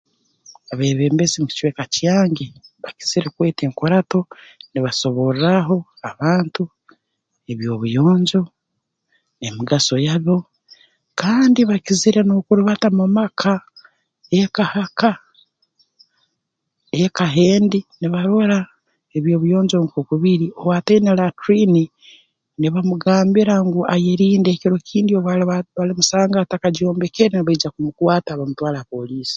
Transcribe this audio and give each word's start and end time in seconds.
Abeebembezi 0.71 1.35
mu 1.39 1.47
kicweka 1.51 1.83
kyange 1.95 2.45
bakizire 2.83 3.27
kweta 3.35 3.61
enkurato 3.67 4.19
nibasoborraaho 4.71 5.77
abantu 6.09 6.63
eby'obuyonjo 7.51 8.41
n'emigaso 9.39 9.95
yabwo 10.07 10.37
kandi 11.21 11.59
bakizire 11.69 12.19
n'okurubata 12.23 12.87
mu 12.97 13.05
maka 13.17 13.53
eka 14.41 14.63
ha 14.73 14.83
ka 14.99 15.11
eka 17.03 17.25
h'endi 17.33 17.79
nibarora 17.99 18.59
eby'obuyonjo 19.17 19.77
nk'oku 19.81 20.13
biri 20.23 20.47
owaataine 20.61 21.09
latrini 21.19 21.83
nibamugambira 22.59 23.55
ngu 23.65 23.81
ayerinde 23.93 24.51
kiro 24.61 24.77
kindi 24.87 25.11
obu 25.13 25.25
baliba 25.27 25.55
obu 25.61 25.71
balimusanga 25.77 26.39
takagyombekere 26.51 27.33
nibaija 27.37 27.69
kumukwata 27.75 28.39
bamutwale 28.39 28.77
ha 28.79 28.89
pooliisi 28.91 29.29